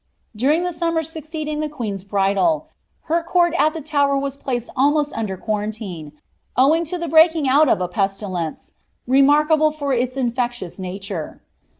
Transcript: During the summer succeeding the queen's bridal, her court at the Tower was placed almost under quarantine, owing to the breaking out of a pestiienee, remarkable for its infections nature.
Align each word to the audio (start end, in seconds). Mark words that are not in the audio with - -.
During 0.35 0.63
the 0.63 0.73
summer 0.73 1.03
succeeding 1.03 1.59
the 1.59 1.69
queen's 1.69 2.03
bridal, 2.03 2.69
her 3.03 3.21
court 3.21 3.53
at 3.59 3.75
the 3.75 3.81
Tower 3.81 4.17
was 4.17 4.35
placed 4.35 4.71
almost 4.75 5.13
under 5.15 5.37
quarantine, 5.37 6.13
owing 6.57 6.85
to 6.85 6.97
the 6.97 7.07
breaking 7.07 7.47
out 7.47 7.69
of 7.69 7.81
a 7.81 7.87
pestiienee, 7.87 8.71
remarkable 9.05 9.71
for 9.71 9.93
its 9.93 10.17
infections 10.17 10.79
nature. 10.79 11.39